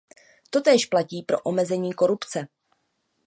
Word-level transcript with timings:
Totéž 0.49 0.85
platí 0.85 1.23
pro 1.23 1.39
omezení 1.41 1.93
korupce. 1.93 2.47